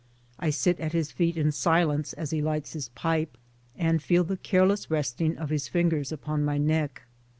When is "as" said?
2.13-2.31